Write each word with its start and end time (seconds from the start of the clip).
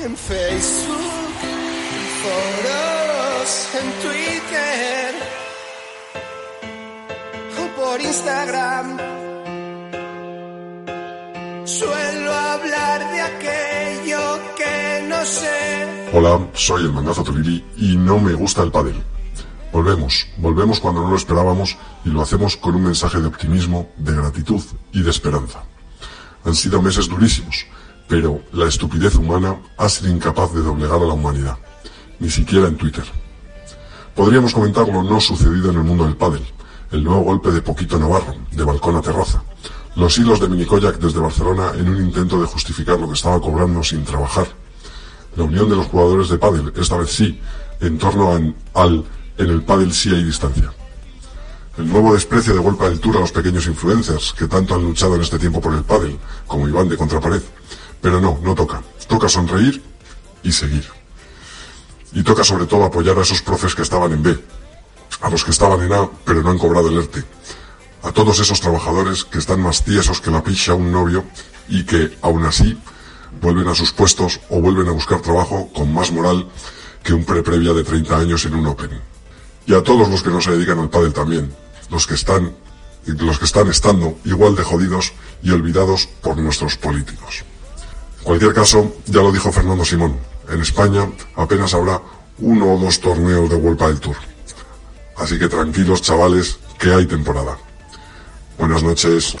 en 0.00 0.16
Facebook, 0.16 1.34
en 1.42 2.06
foros, 2.22 3.68
en 3.80 3.92
Twitter 4.02 5.14
o 7.60 7.80
por 7.80 8.00
Instagram. 8.00 8.98
Suelo 11.64 12.32
hablar 12.32 13.12
de 13.12 13.20
aquello 13.20 14.40
que 14.56 15.06
no 15.08 15.24
sé. 15.24 16.10
Hola, 16.12 16.48
soy 16.54 16.82
el 16.82 16.92
mangazo 16.92 17.22
Tolili 17.22 17.64
y 17.76 17.96
no 17.96 18.18
me 18.18 18.34
gusta 18.34 18.62
el 18.62 18.70
pádel. 18.70 19.02
Volvemos, 19.72 20.26
volvemos 20.36 20.78
cuando 20.78 21.02
no 21.02 21.10
lo 21.10 21.16
esperábamos 21.16 21.76
y 22.04 22.10
lo 22.10 22.22
hacemos 22.22 22.56
con 22.56 22.76
un 22.76 22.84
mensaje 22.84 23.20
de 23.20 23.26
optimismo, 23.26 23.88
de 23.96 24.14
gratitud 24.14 24.62
y 24.92 25.02
de 25.02 25.10
esperanza. 25.10 25.64
Han 26.44 26.54
sido 26.54 26.80
meses 26.82 27.08
durísimos, 27.08 27.66
pero 28.08 28.40
la 28.52 28.66
estupidez 28.66 29.16
humana 29.16 29.56
ha 29.76 29.88
sido 29.88 30.10
incapaz 30.10 30.52
de 30.52 30.62
doblegar 30.62 31.02
a 31.02 31.06
la 31.06 31.14
humanidad, 31.14 31.58
ni 32.18 32.30
siquiera 32.30 32.68
en 32.68 32.76
Twitter. 32.76 33.04
Podríamos 34.14 34.54
comentar 34.54 34.86
lo 34.88 35.02
no 35.02 35.20
sucedido 35.20 35.70
en 35.70 35.76
el 35.76 35.82
mundo 35.82 36.04
del 36.04 36.16
pádel, 36.16 36.44
el 36.92 37.02
nuevo 37.02 37.22
golpe 37.22 37.50
de 37.50 37.62
Poquito 37.62 37.98
Navarro, 37.98 38.34
de 38.50 38.64
balcón 38.64 38.96
a 38.96 39.02
terraza, 39.02 39.42
los 39.96 40.16
hilos 40.18 40.40
de 40.40 40.48
Minicoyac 40.48 40.98
desde 40.98 41.20
Barcelona 41.20 41.72
en 41.76 41.88
un 41.88 42.04
intento 42.04 42.40
de 42.40 42.46
justificar 42.46 42.98
lo 42.98 43.08
que 43.08 43.14
estaba 43.14 43.40
cobrando 43.40 43.82
sin 43.82 44.04
trabajar, 44.04 44.46
la 45.36 45.44
unión 45.44 45.68
de 45.68 45.76
los 45.76 45.86
jugadores 45.86 46.28
de 46.28 46.38
pádel, 46.38 46.72
esta 46.76 46.96
vez 46.96 47.10
sí, 47.10 47.40
en 47.80 47.98
torno 47.98 48.32
al 48.74 49.04
en 49.36 49.50
el 49.50 49.62
pádel 49.62 49.92
sí 49.92 50.10
hay 50.10 50.22
distancia. 50.22 50.72
El 51.76 51.88
nuevo 51.88 52.14
desprecio 52.14 52.54
de 52.54 52.60
Golpa 52.60 52.88
del 52.88 53.00
Tour 53.00 53.16
a 53.16 53.20
los 53.20 53.32
pequeños 53.32 53.66
influencers 53.66 54.32
que 54.32 54.46
tanto 54.46 54.76
han 54.76 54.82
luchado 54.82 55.16
en 55.16 55.22
este 55.22 55.40
tiempo 55.40 55.60
por 55.60 55.74
el 55.74 55.82
pádel, 55.82 56.16
como 56.46 56.68
Iván 56.68 56.88
de 56.88 56.96
Contrapared. 56.96 57.42
Pero 58.04 58.20
no, 58.20 58.38
no 58.42 58.54
toca. 58.54 58.82
Toca 59.08 59.30
sonreír 59.30 59.82
y 60.42 60.52
seguir. 60.52 60.86
Y 62.12 62.22
toca 62.22 62.44
sobre 62.44 62.66
todo 62.66 62.84
apoyar 62.84 63.18
a 63.18 63.22
esos 63.22 63.40
profes 63.40 63.74
que 63.74 63.80
estaban 63.80 64.12
en 64.12 64.22
B, 64.22 64.38
a 65.22 65.30
los 65.30 65.42
que 65.42 65.52
estaban 65.52 65.80
en 65.80 65.90
A 65.90 66.10
pero 66.22 66.42
no 66.42 66.50
han 66.50 66.58
cobrado 66.58 66.90
el 66.90 66.98
ERTE, 66.98 67.24
a 68.02 68.12
todos 68.12 68.38
esos 68.40 68.60
trabajadores 68.60 69.24
que 69.24 69.38
están 69.38 69.62
más 69.62 69.82
tiesos 69.84 70.20
que 70.20 70.30
la 70.30 70.44
picha 70.44 70.72
a 70.72 70.74
un 70.74 70.92
novio 70.92 71.24
y 71.66 71.84
que, 71.84 72.18
aún 72.20 72.44
así, 72.44 72.78
vuelven 73.40 73.68
a 73.68 73.74
sus 73.74 73.90
puestos 73.92 74.38
o 74.50 74.60
vuelven 74.60 74.88
a 74.88 74.92
buscar 74.92 75.22
trabajo 75.22 75.70
con 75.74 75.90
más 75.90 76.12
moral 76.12 76.46
que 77.02 77.14
un 77.14 77.24
pre-previa 77.24 77.72
de 77.72 77.84
30 77.84 78.18
años 78.18 78.44
en 78.44 78.54
un 78.54 78.66
Open. 78.66 79.00
Y 79.64 79.72
a 79.72 79.82
todos 79.82 80.10
los 80.10 80.22
que 80.22 80.28
no 80.28 80.42
se 80.42 80.50
dedican 80.50 80.78
al 80.78 80.90
pádel 80.90 81.14
también, 81.14 81.56
los 81.88 82.06
que 82.06 82.14
están 82.14 82.52
los 83.06 83.38
que 83.38 83.46
están 83.46 83.68
estando 83.68 84.18
igual 84.26 84.56
de 84.56 84.62
jodidos 84.62 85.14
y 85.42 85.52
olvidados 85.52 86.06
por 86.20 86.36
nuestros 86.36 86.76
políticos. 86.76 87.44
Cualquier 88.24 88.54
caso, 88.54 88.96
ya 89.04 89.20
lo 89.20 89.30
dijo 89.30 89.52
Fernando 89.52 89.84
Simón, 89.84 90.18
en 90.48 90.60
España 90.62 91.06
apenas 91.36 91.74
habrá 91.74 92.00
uno 92.38 92.72
o 92.72 92.78
dos 92.78 92.98
torneos 92.98 93.50
de 93.50 93.56
Vuelta 93.56 93.86
del 93.86 94.00
Tour. 94.00 94.16
Así 95.16 95.38
que 95.38 95.46
tranquilos 95.46 96.00
chavales, 96.00 96.58
que 96.78 96.92
hay 96.92 97.06
temporada. 97.06 97.56
Buenas 98.58 98.82
noches. 98.82 99.36